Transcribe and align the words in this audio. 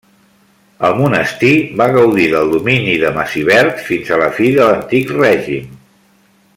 El 0.87 0.95
monestir 1.01 1.51
va 1.81 1.87
gaudir 1.97 2.25
del 2.31 2.49
domini 2.55 2.97
de 3.03 3.13
Massivert 3.19 3.85
fins 3.91 4.09
a 4.09 4.19
la 4.25 4.31
fi 4.39 4.51
de 4.57 4.67
l'antic 4.71 5.15
règim. 5.21 5.69